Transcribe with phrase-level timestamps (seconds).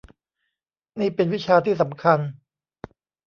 [0.99, 2.19] นี่เป็นวิชาที่สำคัญ